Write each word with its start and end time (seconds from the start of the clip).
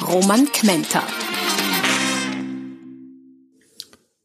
Roman 0.00 0.50
Kmenter. 0.50 1.02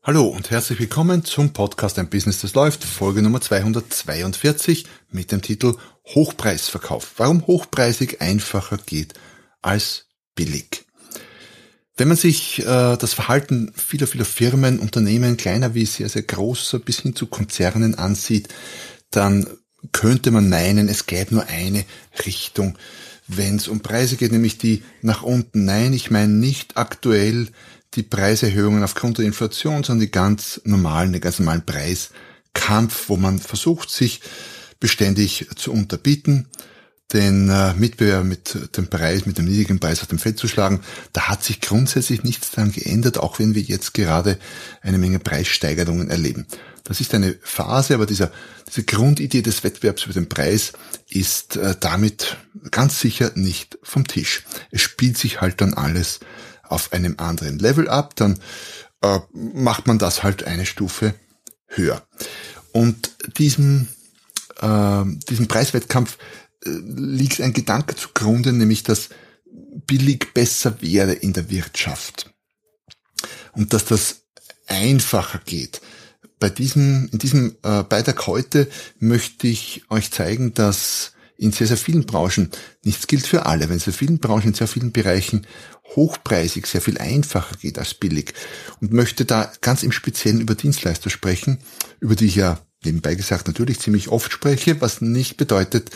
Hallo 0.02 0.27
und 0.27 0.49
herzlich 0.49 0.80
willkommen 0.80 1.25
zum 1.25 1.52
Podcast 1.53 1.99
Ein 1.99 2.09
Business, 2.09 2.41
das 2.41 2.53
läuft, 2.53 2.84
Folge 2.84 3.21
Nummer 3.21 3.41
242 3.41 4.85
mit 5.11 5.31
dem 5.31 5.41
Titel 5.41 5.75
Hochpreisverkauf. 6.05 7.13
Warum 7.17 7.45
hochpreisig 7.45 8.22
einfacher 8.22 8.77
geht 8.77 9.13
als 9.61 10.05
billig. 10.34 10.85
Wenn 11.97 12.08
man 12.08 12.17
sich 12.17 12.59
äh, 12.59 12.63
das 12.97 13.13
Verhalten 13.13 13.73
vieler, 13.75 14.08
vieler 14.08 14.25
Firmen, 14.25 14.80
Unternehmen, 14.80 15.36
kleiner 15.36 15.73
wie 15.73 15.86
sehr, 15.86 16.09
sehr 16.09 16.23
großer 16.23 16.80
bis 16.80 16.99
hin 16.99 17.16
zu 17.16 17.27
Konzernen 17.27 17.95
ansieht, 17.95 18.47
dann 19.11 19.47
könnte 19.91 20.31
man 20.31 20.49
meinen, 20.49 20.89
es 20.89 21.05
gäbe 21.05 21.36
nur 21.36 21.47
eine 21.47 21.86
Richtung, 22.25 22.77
wenn 23.27 23.58
es 23.58 23.67
um 23.67 23.81
Preise 23.81 24.16
geht, 24.16 24.31
nämlich 24.31 24.58
die 24.58 24.84
nach 25.02 25.23
unten. 25.23 25.66
Nein, 25.66 25.94
ich 25.94 26.12
meine 26.12 26.34
nicht 26.34 26.77
aktuell 26.77 27.48
die 27.94 28.03
Preiserhöhungen 28.03 28.84
aufgrund 28.84 29.17
der 29.17 29.26
Inflation, 29.26 29.84
sondern 29.84 30.06
die 30.06 30.11
ganz 30.11 30.61
normalen, 30.64 31.11
den 31.11 31.22
ganz 31.22 31.39
normalen 31.39 31.66
Preiskampf, 31.66 33.09
wo 33.09 33.17
man 33.17 33.39
versucht, 33.39 33.89
sich 33.89 34.22
beständig 34.80 35.47
zu 35.56 35.72
unterbieten, 35.72 36.47
den 37.13 37.50
äh, 37.50 37.73
Mitbewerber 37.73 38.23
mit 38.23 38.75
dem 38.75 38.88
Preis, 38.88 39.25
mit 39.25 39.38
dem 39.38 39.45
niedrigen 39.45 39.80
Preis 39.80 40.02
auf 40.02 40.08
dem 40.08 40.19
Feld 40.19 40.38
zu 40.38 40.47
schlagen. 40.47 40.81
Da 41.13 41.30
hat 41.30 41.44
sich 41.44 41.61
grundsätzlich 41.61 42.23
nichts 42.23 42.52
daran 42.52 42.72
geändert, 42.72 43.17
auch 43.17 43.39
wenn 43.39 43.55
wir 43.55 43.61
jetzt 43.61 43.94
gerade 43.94 44.38
eine 44.81 44.97
Menge 44.97 45.19
Preissteigerungen 45.19 46.09
erleben. 46.09 46.45
Das 46.83 47.02
ist 47.02 47.13
eine 47.13 47.38
Phase, 47.41 47.94
aber 47.94 48.05
dieser, 48.05 48.31
diese 48.67 48.83
Grundidee 48.83 49.41
des 49.41 49.63
Wettbewerbs 49.63 50.05
über 50.05 50.13
den 50.13 50.30
Preis 50.30 50.73
ist 51.09 51.58
äh, 51.58 51.75
damit 51.80 52.38
ganz 52.72 53.00
sicher 53.00 53.31
nicht 53.35 53.78
vom 53.83 54.08
Tisch. 54.08 54.44
Es 54.72 54.81
spielt 54.81 55.17
sich 55.17 55.41
halt 55.41 55.61
dann 55.61 55.73
alles 55.73 56.19
auf 56.63 56.91
einem 56.94 57.16
anderen 57.17 57.59
Level 57.59 57.89
ab, 57.89 58.16
dann 58.16 58.39
äh, 59.02 59.19
macht 59.33 59.88
man 59.88 59.97
das 60.00 60.23
halt 60.23 60.44
eine 60.44 60.66
Stufe 60.66 61.13
höher. 61.67 62.05
Und 62.72 63.11
diesem, 63.38 63.88
äh, 64.61 65.03
diesem 65.30 65.47
Preiswettkampf 65.47 66.17
liegt 66.63 67.41
ein 67.41 67.53
Gedanke 67.53 67.95
zugrunde, 67.95 68.53
nämlich 68.53 68.83
dass 68.83 69.09
billig 69.86 70.33
besser 70.33 70.81
wäre 70.81 71.13
in 71.13 71.33
der 71.33 71.50
Wirtschaft. 71.50 72.33
Und 73.53 73.73
dass 73.73 73.86
das 73.86 74.23
einfacher 74.67 75.41
geht. 75.45 75.81
Bei 76.39 76.50
diesem, 76.50 77.09
in 77.11 77.19
diesem 77.19 77.58
äh, 77.63 77.83
Beitrag 77.83 78.28
heute 78.28 78.69
möchte 79.00 79.47
ich 79.47 79.83
euch 79.89 80.11
zeigen, 80.11 80.53
dass 80.53 81.13
in 81.38 81.52
sehr, 81.52 81.67
sehr 81.67 81.78
vielen 81.78 82.05
Branchen, 82.05 82.52
nichts 82.83 83.08
gilt 83.08 83.25
für 83.25 83.45
alle, 83.45 83.69
wenn 83.69 83.78
es 83.78 83.88
in 83.88 83.94
vielen 83.94 84.19
Branchen, 84.19 84.50
in 84.50 84.53
sehr 84.53 84.67
vielen 84.67 84.91
Bereichen 84.91 85.45
hochpreisig 85.95 86.66
sehr 86.66 86.81
viel 86.81 86.97
einfacher 86.97 87.55
geht 87.58 87.80
als 87.80 87.94
billig 87.94 88.33
und 88.81 88.91
möchte 88.91 89.25
da 89.25 89.52
ganz 89.61 89.83
im 89.83 89.91
Speziellen 89.91 90.41
über 90.41 90.55
Dienstleister 90.55 91.09
sprechen, 91.09 91.59
über 92.00 92.16
die 92.16 92.25
ich 92.25 92.35
ja 92.35 92.59
nebenbei 92.83 93.16
gesagt 93.16 93.47
natürlich 93.47 93.79
ziemlich 93.79 94.09
oft 94.09 94.31
spreche, 94.31 94.81
was 94.81 95.01
nicht 95.01 95.38
bedeutet, 95.38 95.91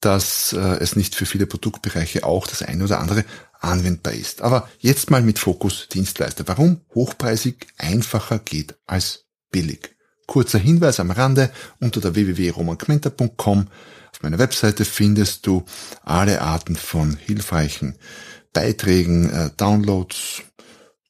dass 0.00 0.52
äh, 0.52 0.58
es 0.58 0.96
nicht 0.96 1.14
für 1.14 1.26
viele 1.26 1.46
Produktbereiche 1.46 2.24
auch 2.24 2.46
das 2.46 2.62
eine 2.62 2.84
oder 2.84 3.00
andere 3.00 3.24
anwendbar 3.60 4.14
ist. 4.14 4.42
Aber 4.42 4.68
jetzt 4.78 5.10
mal 5.10 5.22
mit 5.22 5.38
Fokus 5.38 5.88
Dienstleister. 5.88 6.48
Warum 6.48 6.80
hochpreisig 6.94 7.66
einfacher 7.76 8.38
geht 8.38 8.74
als 8.86 9.26
billig? 9.50 9.94
Kurzer 10.26 10.58
Hinweis 10.58 11.00
am 11.00 11.10
Rande 11.10 11.50
unter 11.80 12.00
der 12.00 12.14
www.romankmenta.com 12.14 13.66
auf 14.12 14.22
meiner 14.22 14.38
Webseite 14.38 14.84
findest 14.84 15.46
du 15.46 15.64
alle 16.02 16.40
Arten 16.42 16.76
von 16.76 17.16
hilfreichen 17.16 17.96
Beiträgen, 18.52 19.30
äh, 19.30 19.50
Downloads, 19.56 20.42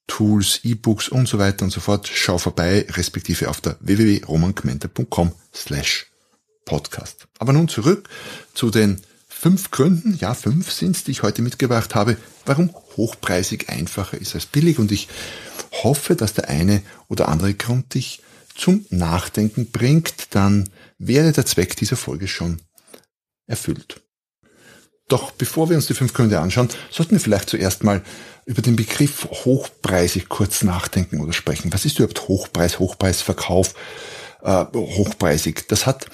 Tools, 0.06 0.60
E-Books 0.64 1.08
und 1.08 1.28
so 1.28 1.38
weiter 1.38 1.64
und 1.64 1.70
so 1.70 1.80
fort. 1.80 2.10
Schau 2.12 2.38
vorbei, 2.38 2.86
respektive 2.90 3.48
auf 3.48 3.60
der 3.60 3.76
www.romankmenta.com 3.80 5.32
slash 5.54 6.09
podcast. 6.70 7.26
Aber 7.40 7.52
nun 7.52 7.68
zurück 7.68 8.08
zu 8.54 8.70
den 8.70 9.00
fünf 9.28 9.72
Gründen, 9.72 10.16
ja 10.20 10.34
fünf 10.34 10.70
sind's, 10.70 11.02
die 11.02 11.10
ich 11.10 11.22
heute 11.24 11.42
mitgebracht 11.42 11.96
habe, 11.96 12.16
warum 12.46 12.72
hochpreisig 12.96 13.68
einfacher 13.68 14.18
ist 14.18 14.34
als 14.36 14.46
billig 14.46 14.78
und 14.78 14.92
ich 14.92 15.08
hoffe, 15.82 16.14
dass 16.14 16.32
der 16.32 16.48
eine 16.48 16.82
oder 17.08 17.28
andere 17.28 17.54
Grund 17.54 17.94
dich 17.94 18.22
zum 18.54 18.86
Nachdenken 18.90 19.70
bringt, 19.70 20.34
dann 20.34 20.68
wäre 20.98 21.32
der 21.32 21.46
Zweck 21.46 21.76
dieser 21.76 21.96
Folge 21.96 22.28
schon 22.28 22.60
erfüllt. 23.46 24.00
Doch 25.08 25.32
bevor 25.32 25.68
wir 25.68 25.76
uns 25.76 25.88
die 25.88 25.94
fünf 25.94 26.12
Gründe 26.14 26.38
anschauen, 26.38 26.68
sollten 26.90 27.12
wir 27.12 27.20
vielleicht 27.20 27.50
zuerst 27.50 27.82
mal 27.82 28.02
über 28.44 28.62
den 28.62 28.76
Begriff 28.76 29.26
hochpreisig 29.44 30.28
kurz 30.28 30.62
nachdenken 30.62 31.20
oder 31.20 31.32
sprechen. 31.32 31.72
Was 31.72 31.84
ist 31.84 31.98
überhaupt 31.98 32.28
Hochpreis, 32.28 32.78
Hochpreisverkauf, 32.78 33.74
äh, 34.42 34.64
hochpreisig? 34.74 35.66
Das 35.68 35.86
hat, 35.86 36.06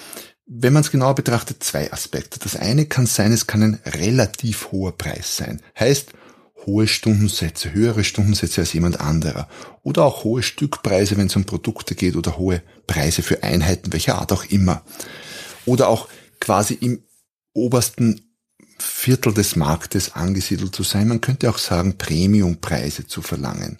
wenn 0.46 0.72
man 0.72 0.82
es 0.82 0.90
genauer 0.90 1.16
betrachtet, 1.16 1.62
zwei 1.62 1.92
Aspekte. 1.92 2.38
Das 2.38 2.56
eine 2.56 2.86
kann 2.86 3.06
sein, 3.06 3.32
es 3.32 3.46
kann 3.46 3.62
ein 3.62 3.80
relativ 3.84 4.70
hoher 4.70 4.96
Preis 4.96 5.36
sein. 5.36 5.60
Heißt, 5.78 6.10
hohe 6.64 6.86
Stundensätze, 6.86 7.72
höhere 7.72 8.04
Stundensätze 8.04 8.60
als 8.60 8.72
jemand 8.72 9.00
anderer. 9.00 9.48
Oder 9.82 10.04
auch 10.04 10.24
hohe 10.24 10.42
Stückpreise, 10.42 11.16
wenn 11.16 11.26
es 11.26 11.36
um 11.36 11.44
Produkte 11.44 11.94
geht 11.94 12.16
oder 12.16 12.38
hohe 12.38 12.62
Preise 12.86 13.22
für 13.22 13.42
Einheiten, 13.42 13.92
welcher 13.92 14.18
Art 14.18 14.32
auch 14.32 14.44
immer. 14.44 14.82
Oder 15.64 15.88
auch 15.88 16.08
quasi 16.40 16.74
im 16.74 17.02
obersten 17.52 18.20
Viertel 18.78 19.32
des 19.32 19.56
Marktes 19.56 20.14
angesiedelt 20.14 20.74
zu 20.74 20.82
sein. 20.82 21.08
Man 21.08 21.20
könnte 21.20 21.50
auch 21.50 21.58
sagen, 21.58 21.98
Premiumpreise 21.98 23.06
zu 23.06 23.22
verlangen. 23.22 23.78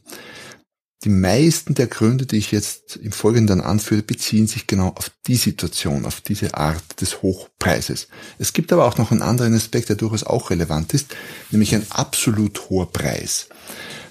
Die 1.04 1.10
meisten 1.10 1.74
der 1.74 1.88
Gründe, 1.88 2.26
die 2.26 2.38
ich 2.38 2.52
jetzt 2.52 2.96
im 2.96 3.12
Folgenden 3.12 3.60
anführe, 3.60 4.02
beziehen 4.02 4.46
sich 4.46 4.66
genau 4.66 4.88
auf 4.88 5.10
die 5.26 5.36
Situation, 5.36 6.06
auf 6.06 6.20
diese 6.20 6.54
Art 6.54 7.00
des 7.00 7.22
Hochpreises. 7.22 8.08
Es 8.38 8.52
gibt 8.52 8.72
aber 8.72 8.86
auch 8.86 8.96
noch 8.96 9.10
einen 9.10 9.22
anderen 9.22 9.54
Aspekt, 9.54 9.90
der 9.90 9.96
durchaus 9.96 10.24
auch 10.24 10.50
relevant 10.50 10.94
ist, 10.94 11.14
nämlich 11.50 11.74
ein 11.74 11.86
absolut 11.90 12.70
hoher 12.70 12.90
Preis. 12.90 13.48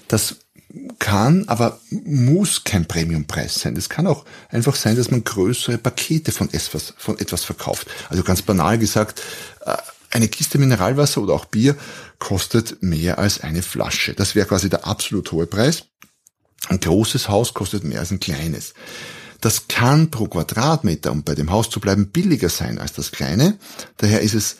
Das 0.06 0.36
kann, 0.98 1.44
aber 1.48 1.80
muss 1.90 2.64
kein 2.64 2.86
Premiumpreis 2.86 3.54
sein. 3.56 3.76
Es 3.76 3.88
kann 3.88 4.06
auch 4.06 4.24
einfach 4.48 4.76
sein, 4.76 4.96
dass 4.96 5.10
man 5.10 5.24
größere 5.24 5.78
Pakete 5.78 6.32
von 6.32 6.52
etwas, 6.52 6.94
von 6.96 7.18
etwas 7.18 7.44
verkauft. 7.44 7.88
Also 8.08 8.22
ganz 8.22 8.42
banal 8.42 8.78
gesagt, 8.78 9.22
äh, 9.64 9.76
eine 10.10 10.28
Kiste 10.28 10.58
Mineralwasser 10.58 11.20
oder 11.20 11.34
auch 11.34 11.46
Bier 11.46 11.76
kostet 12.18 12.82
mehr 12.82 13.18
als 13.18 13.40
eine 13.40 13.62
Flasche. 13.62 14.14
Das 14.14 14.34
wäre 14.34 14.46
quasi 14.46 14.70
der 14.70 14.86
absolut 14.86 15.32
hohe 15.32 15.46
Preis. 15.46 15.86
Ein 16.68 16.80
großes 16.80 17.28
Haus 17.28 17.54
kostet 17.54 17.84
mehr 17.84 18.00
als 18.00 18.10
ein 18.10 18.20
kleines. 18.20 18.74
Das 19.40 19.68
kann 19.68 20.10
pro 20.10 20.26
Quadratmeter, 20.26 21.12
um 21.12 21.22
bei 21.22 21.34
dem 21.34 21.50
Haus 21.50 21.70
zu 21.70 21.80
bleiben, 21.80 22.10
billiger 22.10 22.48
sein 22.48 22.78
als 22.78 22.92
das 22.92 23.12
kleine. 23.12 23.58
Daher 23.98 24.20
ist 24.22 24.34
es 24.34 24.56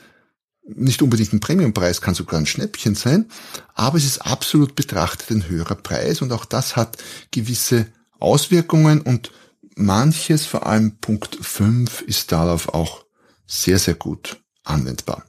nicht 0.69 1.03
unbedingt 1.03 1.33
ein 1.33 1.41
Premiumpreis, 1.41 2.01
kann 2.01 2.15
sogar 2.15 2.41
ein 2.41 2.47
Schnäppchen 2.47 2.95
sein, 2.95 3.27
aber 3.75 3.99
es 3.99 4.05
ist 4.05 4.19
absolut 4.19 4.75
betrachtet 4.75 5.31
ein 5.31 5.49
höherer 5.49 5.77
Preis 5.77 6.23
und 6.23 6.33
auch 6.33 6.45
das 6.45 6.77
hat 6.77 6.99
gewisse 7.31 7.87
Auswirkungen 8.19 9.01
und 9.01 9.31
manches, 9.77 10.47
vor 10.47 10.67
allem 10.67 10.99
Punkt 10.99 11.39
5, 11.41 12.03
ist 12.03 12.33
darauf 12.33 12.69
auch 12.71 13.05
sehr, 13.47 13.79
sehr 13.79 13.95
gut 13.95 14.43
anwendbar. 14.65 15.25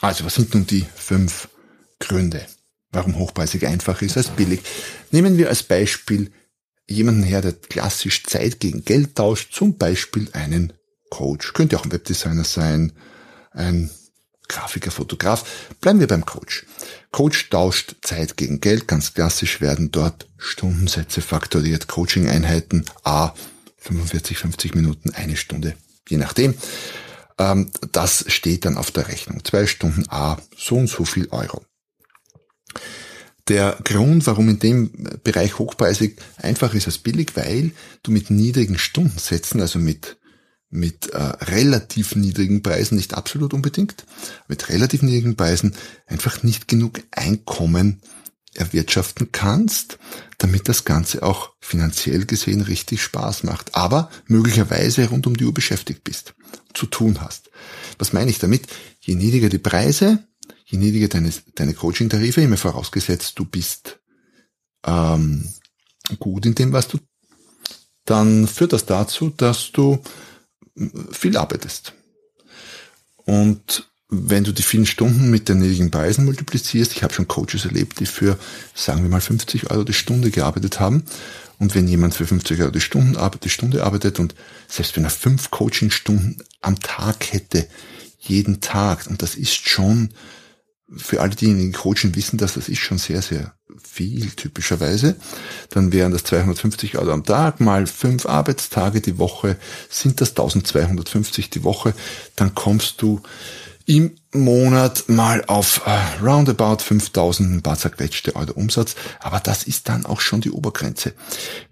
Also 0.00 0.24
was 0.24 0.34
sind 0.34 0.54
nun 0.54 0.66
die 0.66 0.86
fünf 0.94 1.48
Gründe, 1.98 2.46
warum 2.92 3.18
hochpreisig 3.18 3.66
einfach 3.66 4.02
ist 4.02 4.16
als 4.16 4.28
billig? 4.28 4.60
Nehmen 5.10 5.38
wir 5.38 5.48
als 5.48 5.62
Beispiel 5.62 6.30
jemanden 6.86 7.22
her, 7.22 7.42
der 7.42 7.52
klassisch 7.52 8.24
Zeit 8.24 8.60
gegen 8.60 8.84
Geld 8.84 9.14
tauscht, 9.14 9.52
zum 9.52 9.76
Beispiel 9.76 10.28
einen 10.32 10.72
Coach. 11.10 11.52
Könnte 11.52 11.78
auch 11.78 11.84
ein 11.84 11.92
Webdesigner 11.92 12.44
sein, 12.44 12.92
ein 13.52 13.90
Grafiker, 14.48 14.90
Fotograf. 14.90 15.44
Bleiben 15.80 16.00
wir 16.00 16.06
beim 16.06 16.24
Coach. 16.24 16.64
Coach 17.12 17.50
tauscht 17.50 17.96
Zeit 18.02 18.36
gegen 18.36 18.60
Geld. 18.60 18.88
Ganz 18.88 19.12
klassisch 19.12 19.60
werden 19.60 19.90
dort 19.90 20.26
Stundensätze 20.38 21.20
faktoriert, 21.20 21.86
Coaching-Einheiten, 21.86 22.86
A, 23.04 23.34
45, 23.76 24.38
50 24.38 24.74
Minuten, 24.74 25.10
eine 25.10 25.36
Stunde, 25.36 25.74
je 26.08 26.16
nachdem. 26.16 26.54
ähm, 27.38 27.70
das 27.92 28.24
steht 28.28 28.64
dann 28.64 28.76
auf 28.76 28.90
der 28.90 29.08
Rechnung. 29.08 29.44
Zwei 29.44 29.66
Stunden 29.66 30.04
A, 30.08 30.38
so 30.56 30.76
und 30.76 30.88
so 30.88 31.04
viel 31.04 31.28
Euro. 31.30 31.64
Der 33.48 33.78
Grund, 33.82 34.26
warum 34.26 34.48
in 34.50 34.58
dem 34.58 34.90
Bereich 35.24 35.58
hochpreisig 35.58 36.16
einfach 36.36 36.74
ist 36.74 36.86
als 36.86 36.98
billig, 36.98 37.32
weil 37.34 37.72
du 38.02 38.10
mit 38.10 38.30
niedrigen 38.30 38.78
Stundensätzen, 38.78 39.60
also 39.60 39.78
mit, 39.78 40.18
mit 40.68 41.08
äh, 41.10 41.16
relativ 41.16 42.14
niedrigen 42.14 42.62
Preisen, 42.62 42.96
nicht 42.96 43.14
absolut 43.14 43.54
unbedingt, 43.54 44.04
mit 44.48 44.68
relativ 44.68 45.02
niedrigen 45.02 45.36
Preisen 45.36 45.74
einfach 46.06 46.42
nicht 46.42 46.68
genug 46.68 47.00
Einkommen 47.10 48.02
erwirtschaften 48.54 49.30
kannst, 49.32 49.98
damit 50.36 50.68
das 50.68 50.84
Ganze 50.84 51.22
auch 51.22 51.52
finanziell 51.60 52.26
gesehen 52.26 52.60
richtig 52.60 53.02
Spaß 53.02 53.44
macht, 53.44 53.74
aber 53.74 54.10
möglicherweise 54.26 55.08
rund 55.08 55.26
um 55.26 55.36
die 55.36 55.44
Uhr 55.44 55.54
beschäftigt 55.54 56.04
bist, 56.04 56.34
zu 56.74 56.86
tun 56.86 57.20
hast. 57.20 57.50
Was 57.98 58.12
meine 58.12 58.30
ich 58.30 58.38
damit? 58.38 58.66
Je 59.00 59.14
niedriger 59.14 59.48
die 59.48 59.58
Preise, 59.58 60.27
je 60.64 60.78
niedriger 60.78 61.08
deine, 61.08 61.32
deine 61.54 61.74
Coaching-Tarife, 61.74 62.40
immer 62.40 62.56
vorausgesetzt, 62.56 63.38
du 63.38 63.44
bist 63.44 64.00
ähm, 64.84 65.48
gut 66.18 66.46
in 66.46 66.54
dem, 66.54 66.72
was 66.72 66.88
du, 66.88 66.98
dann 68.04 68.46
führt 68.46 68.72
das 68.72 68.86
dazu, 68.86 69.30
dass 69.30 69.72
du 69.72 70.02
viel 71.10 71.36
arbeitest. 71.36 71.94
Und 73.16 73.88
wenn 74.08 74.44
du 74.44 74.52
die 74.52 74.62
vielen 74.62 74.86
Stunden 74.86 75.30
mit 75.30 75.48
den 75.48 75.58
niedrigen 75.58 75.90
Preisen 75.90 76.24
multiplizierst, 76.24 76.92
ich 76.92 77.02
habe 77.02 77.12
schon 77.12 77.28
Coaches 77.28 77.66
erlebt, 77.66 78.00
die 78.00 78.06
für, 78.06 78.38
sagen 78.74 79.02
wir 79.02 79.10
mal, 79.10 79.20
50 79.20 79.70
Euro 79.70 79.84
die 79.84 79.92
Stunde 79.92 80.30
gearbeitet 80.30 80.80
haben. 80.80 81.04
Und 81.58 81.74
wenn 81.74 81.88
jemand 81.88 82.14
für 82.14 82.26
50 82.26 82.60
Euro 82.60 82.70
die, 82.70 82.80
Stunden, 82.80 83.18
die 83.42 83.50
Stunde 83.50 83.84
arbeitet 83.84 84.18
und 84.18 84.34
selbst 84.68 84.96
wenn 84.96 85.04
er 85.04 85.10
fünf 85.10 85.50
Coaching-Stunden 85.50 86.38
am 86.62 86.80
Tag 86.80 87.32
hätte, 87.32 87.68
jeden 88.28 88.60
Tag, 88.60 89.06
und 89.08 89.22
das 89.22 89.34
ist 89.34 89.68
schon 89.68 90.10
für 90.96 91.20
alle, 91.20 91.34
die 91.34 91.46
in 91.50 91.72
Coaching 91.72 92.14
wissen, 92.14 92.38
dass 92.38 92.54
das 92.54 92.68
ist 92.68 92.78
schon 92.78 92.98
sehr, 92.98 93.20
sehr 93.20 93.54
viel 93.82 94.30
typischerweise. 94.30 95.16
Dann 95.70 95.92
wären 95.92 96.12
das 96.12 96.24
250 96.24 96.96
Euro 96.96 97.12
am 97.12 97.24
Tag 97.24 97.60
mal 97.60 97.86
fünf 97.86 98.24
Arbeitstage 98.26 99.02
die 99.02 99.18
Woche, 99.18 99.56
sind 99.90 100.20
das 100.20 100.30
1250 100.30 101.50
die 101.50 101.64
Woche. 101.64 101.92
Dann 102.36 102.54
kommst 102.54 103.02
du 103.02 103.20
im 103.84 104.16
Monat 104.32 105.04
mal 105.08 105.42
auf 105.46 105.82
äh, 105.86 106.22
roundabout 106.22 106.82
5000 106.82 107.50
ein 107.50 107.62
paar 107.62 107.78
zerquetschte 107.78 108.36
Euro 108.36 108.52
Umsatz. 108.52 108.94
Aber 109.20 109.40
das 109.40 109.62
ist 109.64 109.88
dann 109.88 110.04
auch 110.04 110.20
schon 110.20 110.42
die 110.42 110.50
Obergrenze. 110.50 111.14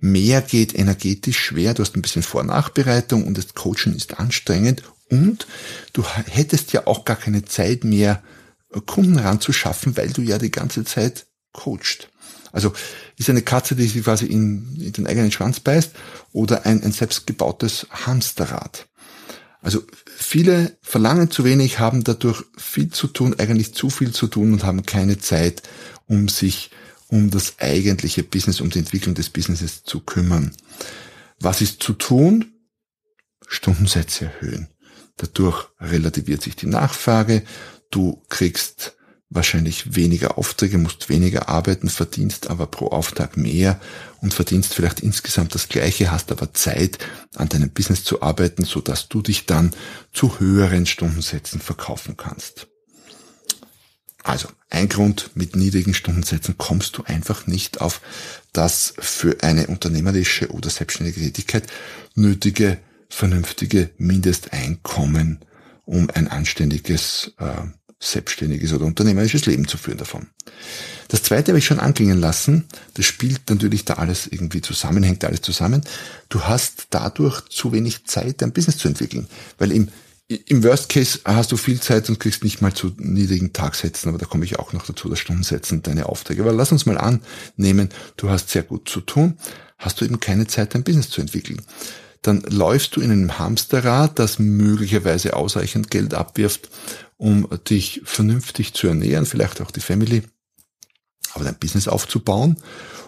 Mehr 0.00 0.40
geht 0.40 0.74
energetisch 0.74 1.38
schwer. 1.38 1.74
Du 1.74 1.82
hast 1.82 1.94
ein 1.94 2.02
bisschen 2.02 2.22
Vor- 2.22 2.44
Nachbereitung 2.44 3.24
und 3.26 3.36
das 3.36 3.54
Coaching 3.54 3.94
ist 3.94 4.18
anstrengend. 4.18 4.82
Und 5.10 5.46
du 5.92 6.04
hättest 6.04 6.72
ja 6.72 6.86
auch 6.86 7.04
gar 7.04 7.16
keine 7.16 7.44
Zeit 7.44 7.84
mehr, 7.84 8.22
Kunden 8.86 9.18
ranzuschaffen, 9.18 9.96
weil 9.96 10.10
du 10.10 10.22
ja 10.22 10.38
die 10.38 10.50
ganze 10.50 10.84
Zeit 10.84 11.26
coacht. 11.52 12.10
Also 12.52 12.72
ist 13.16 13.30
eine 13.30 13.42
Katze, 13.42 13.76
die 13.76 13.86
sich 13.86 14.02
quasi 14.02 14.26
in, 14.26 14.76
in 14.80 14.92
den 14.92 15.06
eigenen 15.06 15.30
Schwanz 15.30 15.60
beißt 15.60 15.92
oder 16.32 16.66
ein, 16.66 16.82
ein 16.82 16.92
selbstgebautes 16.92 17.86
Hamsterrad. 17.90 18.88
Also 19.60 19.82
viele 20.04 20.76
verlangen 20.82 21.30
zu 21.30 21.44
wenig, 21.44 21.78
haben 21.78 22.04
dadurch 22.04 22.42
viel 22.56 22.90
zu 22.90 23.08
tun, 23.08 23.34
eigentlich 23.38 23.74
zu 23.74 23.90
viel 23.90 24.12
zu 24.12 24.26
tun 24.26 24.52
und 24.52 24.64
haben 24.64 24.86
keine 24.86 25.18
Zeit, 25.18 25.62
um 26.06 26.28
sich 26.28 26.70
um 27.08 27.30
das 27.30 27.58
eigentliche 27.58 28.22
Business, 28.22 28.60
um 28.60 28.70
die 28.70 28.80
Entwicklung 28.80 29.14
des 29.14 29.30
Businesses 29.30 29.84
zu 29.84 30.00
kümmern. 30.00 30.52
Was 31.40 31.60
ist 31.60 31.82
zu 31.82 31.92
tun? 31.92 32.52
Stundensätze 33.46 34.26
erhöhen. 34.26 34.68
Dadurch 35.16 35.68
relativiert 35.80 36.42
sich 36.42 36.56
die 36.56 36.66
Nachfrage. 36.66 37.42
Du 37.90 38.22
kriegst 38.28 38.96
wahrscheinlich 39.28 39.96
weniger 39.96 40.38
Aufträge, 40.38 40.78
musst 40.78 41.08
weniger 41.08 41.48
arbeiten, 41.48 41.88
verdienst 41.88 42.48
aber 42.48 42.66
pro 42.66 42.88
Auftrag 42.88 43.36
mehr 43.36 43.80
und 44.20 44.34
verdienst 44.34 44.74
vielleicht 44.74 45.00
insgesamt 45.00 45.54
das 45.54 45.68
Gleiche, 45.68 46.12
hast 46.12 46.30
aber 46.30 46.54
Zeit, 46.54 46.98
an 47.34 47.48
deinem 47.48 47.70
Business 47.70 48.04
zu 48.04 48.22
arbeiten, 48.22 48.64
so 48.64 48.80
dass 48.80 49.08
du 49.08 49.22
dich 49.22 49.46
dann 49.46 49.72
zu 50.12 50.38
höheren 50.38 50.86
Stundensätzen 50.86 51.60
verkaufen 51.60 52.16
kannst. 52.16 52.68
Also, 54.22 54.48
ein 54.70 54.88
Grund, 54.88 55.30
mit 55.34 55.54
niedrigen 55.54 55.94
Stundensätzen 55.94 56.58
kommst 56.58 56.98
du 56.98 57.04
einfach 57.04 57.46
nicht 57.46 57.80
auf 57.80 58.00
das 58.52 58.94
für 58.98 59.42
eine 59.42 59.68
unternehmerische 59.68 60.50
oder 60.50 60.68
selbstständige 60.68 61.20
Tätigkeit 61.20 61.68
nötige, 62.16 62.78
vernünftige 63.08 63.90
Mindesteinkommen, 63.98 65.40
um 65.84 66.10
ein 66.10 66.28
anständiges 66.28 67.32
äh, 67.38 67.66
selbstständiges 67.98 68.72
oder 68.72 68.84
unternehmerisches 68.84 69.46
Leben 69.46 69.66
zu 69.66 69.78
führen 69.78 69.98
davon. 69.98 70.26
Das 71.08 71.22
zweite 71.22 71.52
habe 71.52 71.58
ich 71.58 71.64
schon 71.64 71.78
anklingen 71.78 72.18
lassen. 72.18 72.66
Das 72.94 73.06
spielt 73.06 73.48
natürlich 73.48 73.84
da 73.84 73.94
alles 73.94 74.26
irgendwie 74.26 74.60
zusammen, 74.60 75.02
hängt 75.02 75.24
alles 75.24 75.40
zusammen. 75.40 75.82
Du 76.28 76.42
hast 76.42 76.88
dadurch 76.90 77.48
zu 77.48 77.72
wenig 77.72 78.04
Zeit, 78.06 78.42
dein 78.42 78.52
Business 78.52 78.78
zu 78.78 78.88
entwickeln. 78.88 79.28
Weil 79.56 79.72
im, 79.72 79.88
im 80.28 80.64
Worst 80.64 80.88
Case 80.88 81.20
hast 81.24 81.52
du 81.52 81.56
viel 81.56 81.80
Zeit 81.80 82.08
und 82.08 82.20
kriegst 82.20 82.44
nicht 82.44 82.60
mal 82.60 82.74
zu 82.74 82.92
niedrigen 82.98 83.52
Tagsätzen, 83.52 84.08
aber 84.08 84.18
da 84.18 84.26
komme 84.26 84.44
ich 84.44 84.58
auch 84.58 84.72
noch 84.72 84.84
dazu, 84.84 85.08
das 85.08 85.20
Stundensetzen 85.20 85.82
deine 85.82 86.06
Aufträge. 86.06 86.42
Aber 86.42 86.52
lass 86.52 86.72
uns 86.72 86.86
mal 86.86 86.98
annehmen, 86.98 87.88
du 88.16 88.28
hast 88.28 88.50
sehr 88.50 88.64
gut 88.64 88.88
zu 88.88 89.00
tun, 89.00 89.38
hast 89.78 90.00
du 90.00 90.04
eben 90.04 90.20
keine 90.20 90.46
Zeit, 90.48 90.74
dein 90.74 90.84
Business 90.84 91.08
zu 91.08 91.20
entwickeln 91.20 91.62
dann 92.26 92.42
läufst 92.42 92.96
du 92.96 93.00
in 93.00 93.10
einem 93.10 93.38
Hamsterrad, 93.38 94.18
das 94.18 94.38
möglicherweise 94.38 95.36
ausreichend 95.36 95.90
Geld 95.90 96.14
abwirft, 96.14 96.68
um 97.16 97.48
dich 97.68 98.02
vernünftig 98.04 98.74
zu 98.74 98.88
ernähren, 98.88 99.26
vielleicht 99.26 99.60
auch 99.60 99.70
die 99.70 99.80
Family, 99.80 100.22
aber 101.32 101.44
dein 101.44 101.58
Business 101.58 101.88
aufzubauen, 101.88 102.56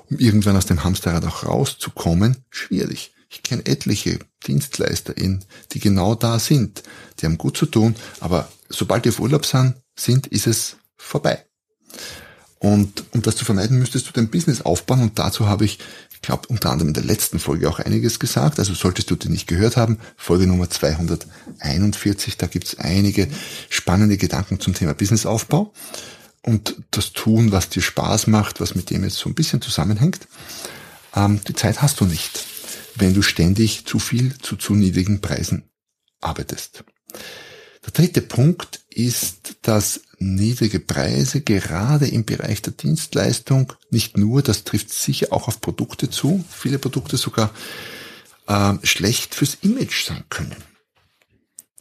um 0.08 0.18
irgendwann 0.18 0.56
aus 0.56 0.66
dem 0.66 0.84
Hamsterrad 0.84 1.24
auch 1.24 1.44
rauszukommen, 1.44 2.36
schwierig. 2.50 3.12
Ich 3.28 3.42
kenne 3.42 3.66
etliche 3.66 4.18
DienstleisterInnen, 4.46 5.44
die 5.72 5.80
genau 5.80 6.14
da 6.14 6.38
sind. 6.38 6.82
Die 7.18 7.26
haben 7.26 7.38
gut 7.38 7.56
zu 7.56 7.66
tun, 7.66 7.94
aber 8.20 8.48
sobald 8.68 9.04
die 9.04 9.10
auf 9.10 9.20
Urlaub 9.20 9.44
sind, 9.44 9.74
sind 9.96 10.26
ist 10.28 10.46
es 10.46 10.76
vorbei. 10.96 11.44
Und 12.58 13.04
um 13.12 13.22
das 13.22 13.36
zu 13.36 13.44
vermeiden, 13.44 13.78
müsstest 13.78 14.08
du 14.08 14.12
dein 14.12 14.30
Business 14.30 14.62
aufbauen 14.62 15.02
und 15.02 15.18
dazu 15.18 15.46
habe 15.46 15.64
ich 15.64 15.78
ich 16.18 16.22
glaube, 16.22 16.48
unter 16.48 16.72
anderem 16.72 16.88
in 16.88 16.94
der 16.94 17.04
letzten 17.04 17.38
Folge 17.38 17.70
auch 17.70 17.78
einiges 17.78 18.18
gesagt. 18.18 18.58
Also 18.58 18.74
solltest 18.74 19.08
du 19.08 19.14
die 19.14 19.28
nicht 19.28 19.46
gehört 19.46 19.76
haben, 19.76 20.00
Folge 20.16 20.48
Nummer 20.48 20.68
241, 20.68 22.36
da 22.36 22.48
gibt's 22.48 22.76
einige 22.76 23.28
spannende 23.68 24.16
Gedanken 24.16 24.58
zum 24.58 24.74
Thema 24.74 24.94
Businessaufbau 24.94 25.72
und 26.42 26.82
das 26.90 27.12
tun, 27.12 27.52
was 27.52 27.68
dir 27.68 27.82
Spaß 27.82 28.26
macht, 28.26 28.60
was 28.60 28.74
mit 28.74 28.90
dem 28.90 29.04
jetzt 29.04 29.16
so 29.16 29.28
ein 29.28 29.36
bisschen 29.36 29.62
zusammenhängt. 29.62 30.26
Ähm, 31.14 31.40
die 31.46 31.54
Zeit 31.54 31.82
hast 31.82 32.00
du 32.00 32.04
nicht, 32.04 32.44
wenn 32.96 33.14
du 33.14 33.22
ständig 33.22 33.86
zu 33.86 34.00
viel 34.00 34.36
zu 34.38 34.56
zu 34.56 34.74
niedrigen 34.74 35.20
Preisen 35.20 35.70
arbeitest. 36.20 36.82
Der 37.86 37.92
dritte 37.92 38.22
Punkt 38.22 38.80
ist, 38.90 39.54
dass 39.62 40.00
niedrige 40.18 40.80
Preise 40.80 41.40
gerade 41.40 42.08
im 42.08 42.24
Bereich 42.24 42.62
der 42.62 42.72
Dienstleistung 42.72 43.72
nicht 43.90 44.16
nur, 44.16 44.42
das 44.42 44.64
trifft 44.64 44.92
sicher 44.92 45.28
auch 45.30 45.48
auf 45.48 45.60
Produkte 45.60 46.10
zu, 46.10 46.44
viele 46.50 46.78
Produkte 46.78 47.16
sogar 47.16 47.50
äh, 48.46 48.74
schlecht 48.82 49.34
fürs 49.34 49.58
Image 49.62 50.04
sein 50.04 50.24
können. 50.28 50.56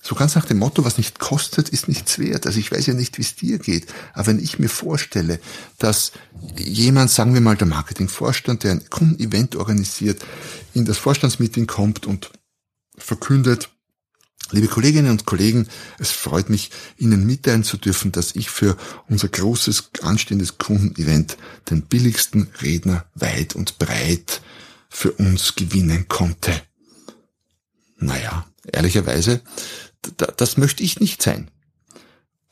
So 0.02 0.16
ganz 0.16 0.36
nach 0.36 0.46
dem 0.46 0.60
Motto, 0.60 0.86
was 0.86 0.98
nicht 0.98 1.20
kostet, 1.20 1.68
ist 1.68 1.90
nichts 1.90 2.18
wert. 2.18 2.46
Also 2.46 2.60
ich 2.60 2.72
weiß 2.72 2.86
ja 2.86 2.94
nicht, 2.94 3.18
wie 3.18 3.24
es 3.24 3.36
dir 3.36 3.60
geht, 3.60 3.88
aber 4.14 4.28
wenn 4.28 4.40
ich 4.40 4.58
mir 4.58 4.70
vorstelle, 4.70 5.40
dass 5.80 6.14
jemand, 6.58 7.12
sagen 7.12 7.34
wir 7.34 7.42
mal 7.42 7.58
der 7.58 7.68
Marketingvorstand, 7.68 8.64
der 8.64 8.72
ein 8.72 8.90
Kundenevent 8.90 9.58
organisiert, 9.58 10.24
in 10.74 10.86
das 10.86 10.98
Vorstandsmeeting 10.98 11.68
kommt 11.68 12.06
und 12.06 12.32
verkündet, 12.98 13.70
Liebe 14.52 14.68
Kolleginnen 14.68 15.12
und 15.12 15.26
Kollegen, 15.26 15.68
es 16.00 16.12
freut 16.12 16.50
mich, 16.50 16.72
Ihnen 16.98 17.26
mitteilen 17.26 17.64
zu 17.64 17.78
dürfen, 17.78 18.14
dass 18.14 18.36
ich 18.36 18.50
für 18.50 18.78
unser 19.10 19.28
großes 19.28 19.92
anstehendes 20.02 20.58
Kundenevent 20.58 21.38
den 21.70 21.82
billigsten 21.82 22.48
Redner 22.62 23.06
weit 23.14 23.56
und 23.56 23.78
breit 23.78 24.42
für 24.90 25.12
uns 25.12 25.56
gewinnen 25.56 26.08
konnte. 26.08 26.62
Naja, 27.98 28.46
ehrlicherweise, 28.72 29.42
das 30.38 30.58
möchte 30.58 30.84
ich 30.84 31.00
nicht 31.00 31.22
sein. 31.22 31.52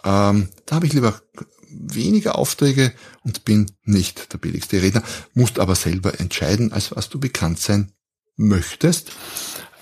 Ähm, 0.03 0.49
da 0.65 0.75
habe 0.75 0.87
ich 0.87 0.93
lieber 0.93 1.21
weniger 1.69 2.37
Aufträge 2.37 2.93
und 3.23 3.45
bin 3.45 3.71
nicht 3.83 4.33
der 4.33 4.37
billigste 4.37 4.81
Redner, 4.81 5.03
musst 5.33 5.59
aber 5.59 5.75
selber 5.75 6.19
entscheiden, 6.19 6.73
als 6.73 6.95
was 6.95 7.09
du 7.09 7.19
bekannt 7.19 7.59
sein 7.59 7.91
möchtest. 8.37 9.11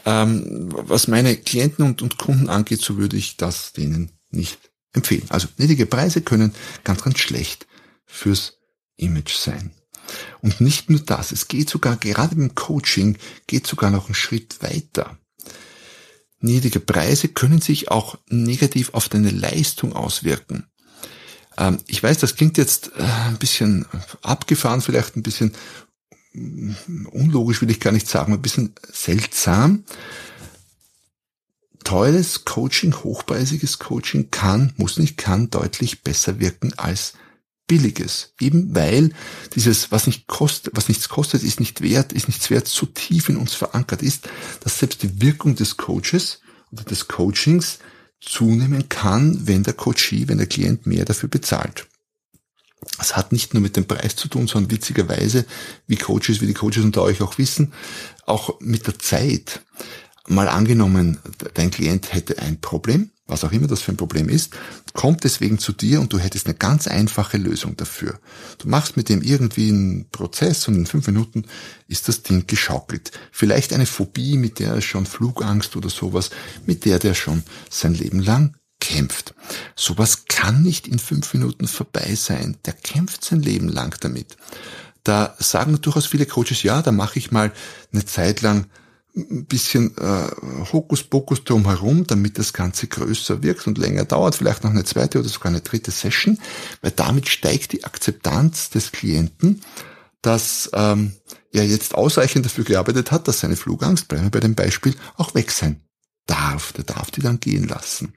Ähm, 0.06 0.68
was 0.70 1.08
meine 1.08 1.36
Klienten 1.38 1.86
und, 1.86 2.02
und 2.02 2.18
Kunden 2.18 2.50
angeht, 2.50 2.82
so 2.82 2.98
würde 2.98 3.18
ich 3.18 3.38
das 3.38 3.74
denen 3.74 4.12
nicht 4.30 4.60
empfehlen. 4.94 5.26
Also 5.30 5.48
niedrige 5.58 5.86
Preise 5.86 6.22
können 6.22 6.54
ganz, 6.84 7.04
ganz 7.04 7.20
schlecht 7.20 7.68
fürs 8.06 8.58
Image 8.98 9.36
sein. 9.36 9.72
Und 10.42 10.62
nicht 10.62 10.90
nur 10.90 11.00
das, 11.00 11.32
es 11.32 11.48
geht 11.48 11.70
sogar, 11.70 11.96
gerade 11.96 12.36
im 12.36 12.56
Coaching, 12.56 13.18
geht 13.48 13.66
sogar 13.66 13.90
noch 13.90 14.06
einen 14.06 14.16
Schritt 14.16 14.62
weiter. 14.62 15.18
niedrige 16.40 16.82
Preise 16.82 17.30
können 17.30 17.62
sich 17.62 17.90
auch 17.90 18.18
negativ 18.28 18.94
auf 18.94 19.08
deine 19.08 19.30
Leistung 19.30 19.94
auswirken. 19.94 20.68
Ähm, 21.58 21.78
ich 21.88 22.04
weiß, 22.04 22.18
das 22.18 22.36
klingt 22.36 22.58
jetzt 22.58 22.92
äh, 22.98 23.04
ein 23.04 23.38
bisschen 23.38 23.86
abgefahren, 24.22 24.82
vielleicht 24.82 25.16
ein 25.16 25.24
bisschen 25.24 25.54
unlogisch 26.34 27.62
will 27.62 27.70
ich 27.70 27.80
gar 27.80 27.92
nicht 27.92 28.08
sagen, 28.08 28.34
ein 28.34 28.42
bisschen 28.42 28.74
seltsam. 28.92 29.84
Teures 31.84 32.46
Coaching, 32.46 32.94
hochpreisiges 32.94 33.78
Coaching 33.80 34.32
kann, 34.32 34.74
muss 34.78 34.98
nicht, 34.98 35.18
kann 35.18 35.50
deutlich 35.50 36.02
besser 36.02 36.40
wirken 36.40 36.74
als 36.78 37.14
billiges. 37.68 38.34
Eben 38.40 38.74
weil 38.74 39.12
dieses, 39.56 39.92
was 39.92 40.08
nicht 40.08 40.28
kostet, 40.28 40.76
was 40.76 40.88
nichts 40.88 41.10
kostet, 41.10 41.44
ist 41.44 41.60
nicht 41.60 41.82
wert, 41.82 42.14
ist 42.14 42.28
nichts 42.28 42.50
wert, 42.50 42.68
so 42.68 42.86
tief 42.86 43.30
in 43.30 43.38
uns 43.38 43.54
verankert 43.54 44.02
ist, 44.02 44.30
dass 44.62 44.80
selbst 44.80 45.04
die 45.04 45.22
Wirkung 45.22 45.56
des 45.56 45.78
Coaches 45.78 46.40
oder 46.72 46.84
des 46.84 47.08
Coachings 47.08 47.80
zunehmen 48.22 48.90
kann, 48.90 49.48
wenn 49.48 49.64
der 49.64 49.74
Coachee, 49.74 50.28
wenn 50.28 50.38
der 50.38 50.48
Klient 50.48 50.88
mehr 50.88 51.06
dafür 51.06 51.30
bezahlt. 51.30 51.88
Es 53.00 53.16
hat 53.16 53.32
nicht 53.32 53.54
nur 53.54 53.62
mit 53.62 53.76
dem 53.76 53.86
Preis 53.86 54.16
zu 54.16 54.28
tun, 54.28 54.48
sondern 54.48 54.72
witzigerweise, 54.72 55.46
wie 55.88 55.96
Coaches, 55.96 56.42
wie 56.42 56.48
die 56.48 56.54
Coaches 56.54 56.84
unter 56.84 57.02
euch 57.02 57.22
auch 57.22 57.38
wissen, 57.38 57.74
auch 58.26 58.60
mit 58.60 58.88
der 58.88 59.00
Zeit. 59.00 59.62
Mal 60.28 60.48
angenommen, 60.48 61.20
dein 61.54 61.70
Klient 61.70 62.14
hätte 62.14 62.40
ein 62.40 62.62
Problem, 62.62 63.12
was 63.28 63.44
auch 63.44 63.52
immer 63.52 63.68
das 63.68 63.82
für 63.82 63.92
ein 63.92 63.98
Problem 63.98 64.30
ist, 64.30 64.54
kommt 64.94 65.24
deswegen 65.26 65.60
zu 65.60 65.74
dir 65.74 66.00
und 66.00 66.14
du 66.14 66.20
hättest 66.20 66.46
eine 66.46 66.56
ganz 66.56 66.88
einfache 66.88 67.38
Lösung 67.38 67.76
dafür. 67.76 68.20
Du 68.58 68.70
machst 68.70 68.96
mit 68.96 69.10
dem 69.10 69.22
irgendwie 69.22 69.70
einen 69.70 70.10
Prozess 70.10 70.68
und 70.68 70.76
in 70.76 70.86
fünf 70.86 71.08
Minuten 71.08 71.44
ist 71.88 72.08
das 72.08 72.24
Ding 72.24 72.48
geschaukelt. 72.48 73.12
Vielleicht 73.32 73.74
eine 73.74 73.86
Phobie, 73.86 74.38
mit 74.38 74.60
der 74.60 74.76
er 74.76 74.82
schon 74.82 75.06
Flugangst 75.06 75.76
oder 75.76 75.90
sowas, 75.90 76.30
mit 76.66 76.86
der 76.86 77.00
der 77.00 77.16
schon 77.16 77.44
sein 77.70 77.94
Leben 77.94 78.22
lang 78.22 78.56
kämpft. 78.84 79.34
Sowas 79.78 80.26
kann 80.28 80.62
nicht 80.62 80.88
in 80.88 81.00
fünf 81.00 81.34
Minuten 81.34 81.68
vorbei 81.68 82.16
sein. 82.16 82.58
Der 82.66 82.74
kämpft 82.74 83.24
sein 83.24 83.42
Leben 83.42 83.70
lang 83.70 83.96
damit. 84.02 84.36
Da 85.06 85.36
sagen 85.40 85.80
durchaus 85.82 86.06
viele 86.06 86.26
Coaches, 86.26 86.64
ja, 86.64 86.82
da 86.82 86.92
mache 86.92 87.18
ich 87.18 87.32
mal 87.32 87.54
eine 87.94 88.06
Zeit 88.06 88.42
lang 88.42 88.68
ein 89.16 89.46
bisschen 89.46 89.96
äh, 89.98 90.28
Hokuspokus 90.74 91.44
drumherum, 91.46 92.08
damit 92.08 92.38
das 92.38 92.52
Ganze 92.52 92.88
größer 92.88 93.42
wirkt 93.42 93.68
und 93.68 93.78
länger 93.78 94.06
dauert, 94.06 94.36
vielleicht 94.36 94.64
noch 94.64 94.72
eine 94.72 94.84
zweite 94.84 95.20
oder 95.20 95.30
sogar 95.30 95.52
eine 95.52 95.62
dritte 95.62 95.92
Session, 95.92 96.40
weil 96.82 96.92
damit 96.92 97.30
steigt 97.30 97.74
die 97.74 97.84
Akzeptanz 97.84 98.70
des 98.70 98.92
Klienten, 98.92 99.62
dass 100.22 100.70
ähm, 100.74 101.14
er 101.52 101.66
jetzt 101.66 101.96
ausreichend 101.96 102.46
dafür 102.46 102.64
gearbeitet 102.64 103.12
hat, 103.12 103.28
dass 103.28 103.42
seine 103.42 103.56
Flugangst, 103.56 104.08
bleiben 104.08 104.26
wir 104.26 104.32
bei 104.32 104.40
dem 104.40 104.56
Beispiel, 104.56 104.96
auch 105.16 105.36
weg 105.36 105.52
sein 105.52 105.84
darf. 106.26 106.74
Der 106.74 106.84
darf 106.84 107.12
die 107.12 107.22
dann 107.22 107.40
gehen 107.40 107.68
lassen. 107.68 108.14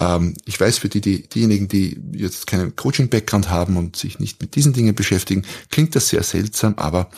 Ähm, 0.00 0.34
ich 0.44 0.58
weiß, 0.58 0.78
für 0.78 0.88
die, 0.88 1.00
die, 1.00 1.28
diejenigen, 1.28 1.68
die 1.68 2.00
jetzt 2.12 2.46
keinen 2.46 2.76
Coaching-Background 2.76 3.50
haben 3.50 3.76
und 3.76 3.96
sich 3.96 4.18
nicht 4.18 4.40
mit 4.40 4.54
diesen 4.54 4.72
Dingen 4.72 4.94
beschäftigen, 4.94 5.44
klingt 5.70 5.94
das 5.94 6.08
sehr 6.08 6.22
seltsam, 6.22 6.74
aber 6.76 7.10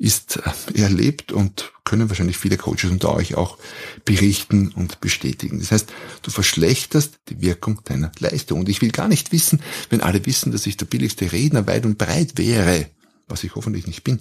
ist 0.00 0.38
äh, 0.38 0.80
erlebt 0.80 1.30
und 1.30 1.72
können 1.84 2.08
wahrscheinlich 2.08 2.38
viele 2.38 2.56
Coaches 2.56 2.90
unter 2.90 3.14
euch 3.14 3.34
auch 3.34 3.58
berichten 4.04 4.68
und 4.68 5.00
bestätigen. 5.00 5.58
Das 5.58 5.72
heißt, 5.72 5.92
du 6.22 6.30
verschlechterst 6.30 7.18
die 7.28 7.40
Wirkung 7.42 7.82
deiner 7.84 8.10
Leistung. 8.18 8.60
Und 8.60 8.68
ich 8.68 8.80
will 8.80 8.92
gar 8.92 9.08
nicht 9.08 9.30
wissen, 9.32 9.60
wenn 9.90 10.00
alle 10.00 10.24
wissen, 10.24 10.52
dass 10.52 10.66
ich 10.66 10.78
der 10.78 10.86
billigste 10.86 11.32
Redner 11.32 11.66
weit 11.66 11.84
und 11.84 11.98
breit 11.98 12.38
wäre, 12.38 12.88
was 13.28 13.44
ich 13.44 13.54
hoffentlich 13.54 13.86
nicht 13.86 14.02
bin, 14.02 14.20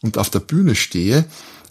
und 0.00 0.16
auf 0.18 0.30
der 0.30 0.40
Bühne 0.40 0.76
stehe, 0.76 1.24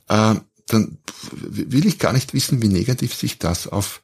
äh, 0.09 0.35
dann 0.67 0.97
will 1.31 1.85
ich 1.85 1.99
gar 1.99 2.11
nicht 2.11 2.33
wissen, 2.33 2.61
wie 2.61 2.67
negativ 2.67 3.13
sich 3.13 3.37
das 3.39 3.67
auf 3.67 4.01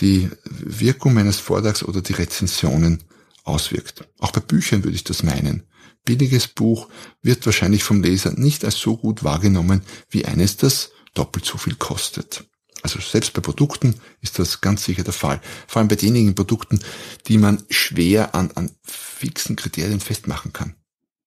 die 0.00 0.30
Wirkung 0.44 1.14
meines 1.14 1.38
Vortrags 1.38 1.82
oder 1.82 2.02
die 2.02 2.12
Rezensionen 2.12 3.02
auswirkt. 3.44 4.04
Auch 4.18 4.32
bei 4.32 4.40
Büchern 4.40 4.84
würde 4.84 4.96
ich 4.96 5.04
das 5.04 5.22
meinen. 5.22 5.62
Billiges 6.04 6.48
Buch 6.48 6.88
wird 7.22 7.44
wahrscheinlich 7.46 7.82
vom 7.82 8.02
Leser 8.02 8.32
nicht 8.32 8.64
als 8.64 8.76
so 8.76 8.96
gut 8.96 9.24
wahrgenommen 9.24 9.82
wie 10.08 10.24
eines, 10.24 10.56
das 10.56 10.90
doppelt 11.14 11.44
so 11.44 11.58
viel 11.58 11.74
kostet. 11.74 12.44
Also 12.82 13.00
selbst 13.00 13.32
bei 13.32 13.40
Produkten 13.40 13.94
ist 14.20 14.38
das 14.38 14.60
ganz 14.60 14.84
sicher 14.84 15.02
der 15.02 15.12
Fall. 15.12 15.40
Vor 15.66 15.80
allem 15.80 15.88
bei 15.88 15.96
denjenigen 15.96 16.34
Produkten, 16.34 16.78
die 17.26 17.38
man 17.38 17.62
schwer 17.70 18.34
an, 18.34 18.50
an 18.54 18.70
fixen 18.84 19.56
Kriterien 19.56 20.00
festmachen 20.00 20.52
kann. 20.52 20.76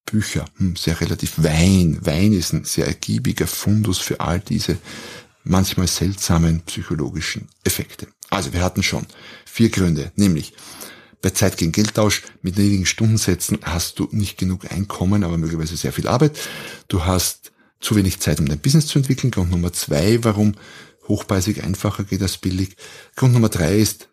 Bücher, 0.06 0.46
hm, 0.58 0.76
sehr 0.76 1.02
relativ. 1.02 1.34
Wein, 1.38 2.00
Wein 2.02 2.34
ist 2.34 2.54
ein 2.54 2.64
sehr 2.64 2.88
ergiebiger 2.88 3.48
Fundus 3.48 4.00
für 4.00 4.22
all 4.22 4.40
diese 4.40 4.78
manchmal 5.44 5.88
seltsamen 5.88 6.62
psychologischen 6.62 7.48
Effekte. 7.64 8.08
Also 8.30 8.54
wir 8.54 8.62
hatten 8.62 8.84
schon 8.84 9.06
vier 9.46 9.70
Gründe, 9.70 10.12
nämlich 10.16 10.54
bei 11.22 11.32
Zeit 11.32 11.58
gegen 11.58 11.72
Geldtausch 11.72 12.24
mit 12.42 12.58
niedrigen 12.58 12.86
Stundensätzen 12.86 13.60
hast 13.64 14.00
du 14.00 14.08
nicht 14.12 14.38
genug 14.38 14.72
Einkommen, 14.72 15.24
aber 15.24 15.38
möglicherweise 15.38 15.76
sehr 15.76 15.92
viel 15.92 16.08
Arbeit. 16.08 16.40
Du 16.88 17.06
hast 17.06 17.52
zu 17.82 17.96
wenig 17.96 18.20
Zeit, 18.20 18.40
um 18.40 18.48
dein 18.48 18.60
Business 18.60 18.88
zu 18.88 19.00
entwickeln. 19.00 19.32
Grund 19.32 19.52
Nummer 19.52 19.74
zwei, 19.74 20.24
warum 20.24 20.56
hochpreisig 21.08 21.64
einfacher 21.64 22.04
geht 22.04 22.22
als 22.22 22.38
billig. 22.38 22.78
Grund 23.16 23.34
Nummer 23.34 23.50
drei 23.50 23.78
ist, 23.78 24.10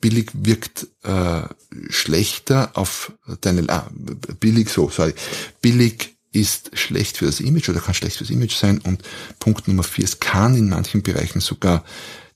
billig 0.00 0.30
wirkt 0.34 0.86
äh, 1.02 1.42
schlechter 1.88 2.70
auf 2.74 3.12
deine, 3.40 3.68
ah, 3.68 3.90
billig 4.38 4.68
so, 4.68 4.88
sorry, 4.90 5.14
billig 5.60 6.11
ist 6.32 6.76
schlecht 6.76 7.18
für 7.18 7.26
das 7.26 7.40
Image 7.40 7.68
oder 7.68 7.80
kann 7.80 7.94
schlecht 7.94 8.16
fürs 8.16 8.30
Image 8.30 8.54
sein. 8.54 8.78
Und 8.78 9.02
Punkt 9.38 9.68
Nummer 9.68 9.82
vier, 9.82 10.04
es 10.04 10.20
kann 10.20 10.56
in 10.56 10.68
manchen 10.68 11.02
Bereichen 11.02 11.40
sogar 11.40 11.84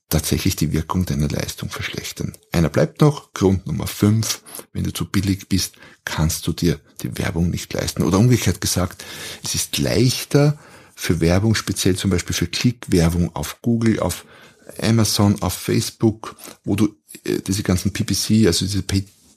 tatsächlich 0.08 0.54
die 0.54 0.72
Wirkung 0.72 1.04
deiner 1.04 1.28
Leistung 1.28 1.68
verschlechtern. 1.68 2.32
Einer 2.52 2.68
bleibt 2.68 3.00
noch, 3.00 3.32
Grund 3.32 3.66
Nummer 3.66 3.86
fünf, 3.86 4.42
wenn 4.72 4.84
du 4.84 4.92
zu 4.92 5.06
billig 5.06 5.48
bist, 5.48 5.74
kannst 6.04 6.46
du 6.46 6.52
dir 6.52 6.78
die 7.02 7.18
Werbung 7.18 7.50
nicht 7.50 7.72
leisten. 7.72 8.02
Oder 8.02 8.18
umgekehrt 8.18 8.60
gesagt, 8.60 9.04
es 9.42 9.54
ist 9.54 9.78
leichter 9.78 10.58
für 10.94 11.20
Werbung, 11.20 11.54
speziell 11.54 11.96
zum 11.96 12.10
Beispiel 12.10 12.34
für 12.34 12.46
Klickwerbung 12.46 13.34
auf 13.34 13.60
Google, 13.62 13.98
auf 13.98 14.24
Amazon, 14.80 15.40
auf 15.42 15.54
Facebook, 15.54 16.36
wo 16.64 16.76
du 16.76 16.94
äh, 17.24 17.40
diese 17.46 17.62
ganzen 17.62 17.92
PPC, 17.92 18.46
also 18.46 18.64
diese 18.64 18.82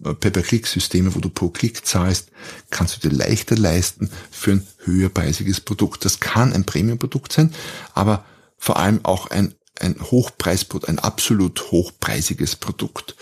Pay-per-Click-Systeme, 0.01 1.13
wo 1.13 1.19
du 1.19 1.29
pro 1.29 1.49
Klick 1.49 1.85
zahlst, 1.85 2.31
kannst 2.69 2.95
du 3.03 3.09
dir 3.09 3.15
leichter 3.15 3.57
leisten 3.57 4.09
für 4.31 4.51
ein 4.51 4.67
höherpreisiges 4.83 5.61
Produkt. 5.61 6.05
Das 6.05 6.19
kann 6.19 6.53
ein 6.53 6.65
Premium-Produkt 6.65 7.33
sein, 7.33 7.53
aber 7.93 8.25
vor 8.57 8.77
allem 8.77 9.03
auch 9.03 9.27
ein 9.27 9.53
ein 9.79 9.99
Hochpreisprodukt, 9.99 10.89
ein 10.89 10.99
absolut 10.99 11.71
hochpreisiges 11.71 12.55
Produkt. 12.55 13.15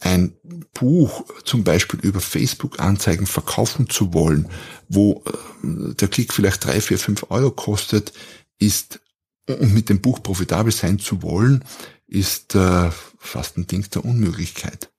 Ein 0.00 0.34
Buch 0.74 1.24
zum 1.44 1.62
Beispiel 1.62 2.00
über 2.00 2.20
Facebook-Anzeigen 2.20 3.26
verkaufen 3.26 3.88
zu 3.88 4.12
wollen, 4.12 4.48
wo 4.88 5.22
äh, 5.62 5.94
der 5.94 6.08
Klick 6.08 6.32
vielleicht 6.32 6.64
drei, 6.64 6.80
vier, 6.80 6.98
fünf 6.98 7.26
Euro 7.30 7.52
kostet, 7.52 8.12
ist, 8.58 9.00
und 9.46 9.72
mit 9.72 9.88
dem 9.88 10.00
Buch 10.00 10.22
profitabel 10.22 10.72
sein 10.72 10.98
zu 10.98 11.22
wollen, 11.22 11.64
ist 12.06 12.54
äh, 12.54 12.90
fast 13.18 13.56
ein 13.56 13.66
Ding 13.66 13.88
der 13.90 14.04
Unmöglichkeit. 14.04 14.91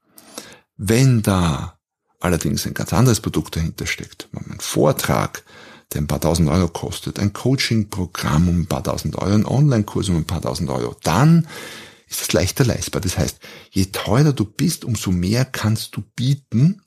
Wenn 0.78 1.22
da 1.22 1.78
allerdings 2.20 2.66
ein 2.66 2.74
ganz 2.74 2.94
anderes 2.94 3.20
Produkt 3.20 3.56
dahinter 3.56 3.86
steckt, 3.86 4.30
ein 4.34 4.58
Vortrag, 4.60 5.44
der 5.92 6.02
ein 6.02 6.08
paar 6.08 6.22
tausend 6.22 6.50
Euro 6.50 6.68
kostet, 6.68 7.20
ein 7.20 7.34
Coaching-Programm 7.34 8.50
um 8.50 8.62
ein 8.62 8.68
paar 8.68 8.84
tausend 8.84 9.18
Euro, 9.18 9.34
ein 9.34 9.46
Online-Kurs 9.46 10.10
um 10.10 10.18
ein 10.18 10.26
paar 10.26 10.42
tausend 10.42 10.70
Euro, 10.70 10.96
dann 11.04 11.48
ist 12.08 12.22
es 12.22 12.34
leichter 12.34 12.66
leistbar. 12.66 13.02
Das 13.02 13.18
heißt, 13.18 13.40
je 13.72 13.86
teurer 13.86 14.34
du 14.34 14.46
bist, 14.46 14.86
umso 14.86 15.12
mehr 15.12 15.46
kannst 15.46 15.96
du 15.96 16.02
bieten, 16.16 16.82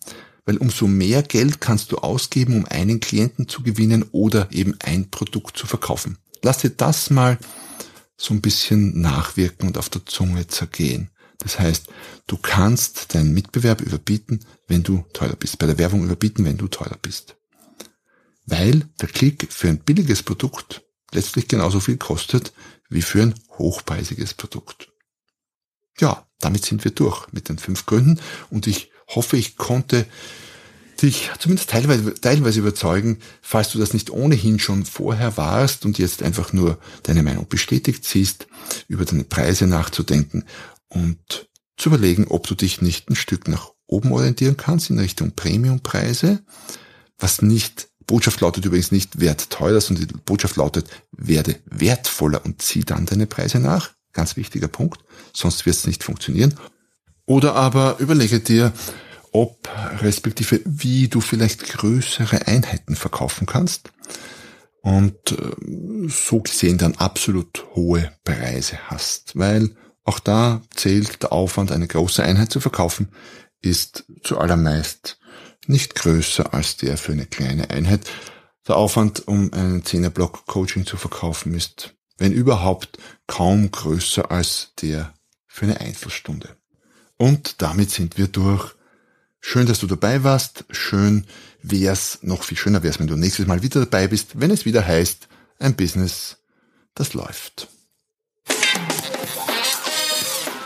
weil 0.45 0.57
umso 0.59 0.87
mehr 0.87 1.23
Geld 1.23 1.61
kannst 1.61 1.93
du 1.93 1.99
ausgeben, 1.99 2.57
um 2.57 2.67
einen 2.67 3.01
Klienten 3.01 3.49
zu 3.49 3.63
gewinnen 3.63 4.05
oder 4.13 4.49
eben 4.53 4.77
ein 4.81 5.11
Produkt 5.11 5.57
zu 5.57 5.67
verkaufen. 5.67 6.19
Lass 6.43 6.59
dir 6.59 6.71
das 6.71 7.11
mal 7.11 7.39
so 8.17 8.33
ein 8.33 8.41
bisschen 8.41 9.01
nachwirken 9.01 9.69
und 9.69 9.79
auf 9.79 9.91
der 9.91 10.07
Zunge 10.07 10.47
zergehen. 10.47 11.11
Das 11.39 11.59
heißt, 11.59 11.89
du 12.27 12.37
kannst 12.37 13.15
deinen 13.15 13.33
Mitbewerb 13.33 13.81
überbieten, 13.81 14.41
wenn 14.69 14.83
du 14.83 15.05
teurer 15.13 15.37
bist. 15.37 15.59
Bei 15.59 15.67
der 15.67 15.79
Werbung 15.79 16.05
überbieten, 16.05 16.45
wenn 16.45 16.57
du 16.57 16.69
teurer 16.69 16.99
bist 17.01 17.37
weil 18.47 18.89
der 19.01 19.09
Klick 19.09 19.49
für 19.53 19.69
ein 19.69 19.81
billiges 19.81 20.23
Produkt 20.23 20.83
letztlich 21.13 21.49
genauso 21.49 21.81
viel 21.81 21.97
kostet 21.97 22.53
wie 22.89 23.03
für 23.03 23.23
ein 23.23 23.35
hochpreisiges 23.59 24.35
Produkt. 24.35 24.93
Ja, 25.99 26.27
damit 26.41 26.65
sind 26.65 26.85
wir 26.85 26.93
durch 26.93 27.27
mit 27.33 27.49
den 27.49 27.59
fünf 27.59 27.87
Gründen 27.87 28.21
und 28.51 28.67
ich 28.67 28.91
hoffe, 29.09 29.37
ich 29.37 29.57
konnte 29.57 30.07
dich 31.03 31.31
zumindest 31.39 31.71
teilweise, 31.71 32.15
teilweise 32.15 32.61
überzeugen, 32.61 33.19
falls 33.43 33.71
du 33.71 33.79
das 33.79 33.93
nicht 33.93 34.11
ohnehin 34.11 34.59
schon 34.59 34.85
vorher 34.85 35.37
warst 35.37 35.85
und 35.85 35.99
jetzt 35.99 36.23
einfach 36.23 36.53
nur 36.53 36.79
deine 37.03 37.23
Meinung 37.23 37.49
bestätigt 37.49 38.05
siehst, 38.05 38.47
über 38.89 39.05
deine 39.05 39.25
Preise 39.25 39.67
nachzudenken 39.67 40.45
und 40.89 41.49
zu 41.77 41.91
überlegen, 41.91 42.27
ob 42.29 42.47
du 42.47 42.55
dich 42.55 42.81
nicht 42.81 43.11
ein 43.11 43.17
Stück 43.17 43.49
nach 43.49 43.71
oben 43.87 44.13
orientieren 44.13 44.57
kannst 44.57 44.91
in 44.91 44.99
Richtung 44.99 45.33
Premiumpreise, 45.33 46.43
was 47.19 47.43
nicht 47.43 47.89
Botschaft 48.07 48.41
lautet 48.41 48.65
übrigens 48.65 48.93
nicht 48.93 49.21
werd 49.21 49.51
teurer, 49.51 49.81
sondern 49.81 50.07
die 50.07 50.15
Botschaft 50.15 50.57
lautet 50.57 50.89
werde 51.11 51.57
wertvoller 51.67 52.45
und 52.45 52.63
zieh 52.63 52.85
dann 52.85 53.07
deine 53.07 53.27
Preise 53.27 53.59
nach. 53.59 53.91
Ganz 54.13 54.37
wichtiger 54.37 54.69
Punkt, 54.69 55.01
sonst 55.33 55.67
wird 55.67 55.77
es 55.77 55.87
nicht 55.87 56.05
funktionieren. 56.05 56.55
Oder 57.27 57.57
aber 57.57 57.97
überlege 57.99 58.41
dir, 58.41 58.73
ob 59.33 59.69
respektive 60.01 60.61
wie 60.65 61.09
du 61.09 61.21
vielleicht 61.21 61.65
größere 61.65 62.47
Einheiten 62.47 62.97
verkaufen 62.97 63.47
kannst 63.47 63.91
und 64.83 65.33
äh, 65.33 66.09
so 66.09 66.41
gesehen 66.41 66.79
dann 66.79 66.95
absolut 66.95 67.67
hohe 67.75 68.13
Preise 68.25 68.79
hast, 68.87 69.37
weil 69.37 69.77
auch 70.07 70.21
da 70.21 70.63
zählt 70.75 71.23
der 71.23 71.33
Aufwand, 71.33 71.73
eine 71.73 71.89
große 71.89 72.23
Einheit 72.23 72.51
zu 72.51 72.61
verkaufen, 72.61 73.09
ist 73.61 74.05
zuallermeist 74.23 75.19
nicht 75.67 75.97
größer 75.97 76.55
als 76.55 76.77
der 76.77 76.97
für 76.97 77.13
eine 77.13 77.27
kleine 77.27 77.71
Einheit. 77.71 78.09
Der 78.69 78.77
Aufwand, 78.77 79.27
um 79.27 79.53
einen 79.53 79.83
10er-Block 79.83 80.47
Coaching 80.47 80.87
zu 80.87 80.97
verkaufen, 80.97 81.55
ist, 81.55 81.95
wenn 82.19 82.33
überhaupt, 82.33 82.99
kaum 83.27 83.71
größer 83.71 84.31
als 84.31 84.73
der 84.81 85.13
für 85.47 85.67
eine 85.67 85.81
Einzelstunde. 85.81 86.57
Und 87.17 87.61
damit 87.63 87.91
sind 87.91 88.17
wir 88.17 88.29
durch. 88.29 88.75
Schön, 89.41 89.67
dass 89.67 89.81
du 89.81 89.87
dabei 89.87 90.23
warst. 90.23 90.65
Schön 90.71 91.27
wär's, 91.63 92.19
noch 92.23 92.43
viel 92.43 92.57
schöner 92.57 92.83
wär's, 92.83 93.01
wenn 93.01 93.07
du 93.07 93.17
nächstes 93.17 93.47
Mal 93.47 93.63
wieder 93.63 93.81
dabei 93.81 94.09
bist, 94.09 94.41
wenn 94.41 94.51
es 94.51 94.65
wieder 94.65 94.87
heißt, 94.87 95.29
ein 95.59 95.75
Business, 95.75 96.37
das 96.95 97.15
läuft. 97.15 97.69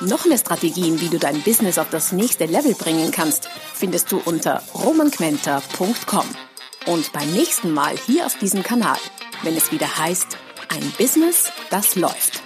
Noch 0.01 0.25
mehr 0.25 0.39
Strategien, 0.39 0.99
wie 1.01 1.09
du 1.09 1.19
dein 1.19 1.43
Business 1.43 1.79
auf 1.79 1.91
das 1.91 2.13
nächste 2.13 2.47
Level 2.47 2.75
bringen 2.75 3.11
kannst, 3.11 3.49
findest 3.75 4.11
du 4.11 4.21
unter 4.25 4.63
romanquenter.com. 4.75 6.25
Und 6.87 7.13
beim 7.13 7.31
nächsten 7.33 7.73
Mal 7.73 7.97
hier 8.07 8.25
auf 8.25 8.39
diesem 8.39 8.63
Kanal, 8.63 8.99
wenn 9.43 9.57
es 9.57 9.73
wieder 9.73 9.99
heißt, 9.99 10.39
ein 10.71 10.93
Business, 10.97 11.53
das 11.69 11.97
läuft. 11.97 12.40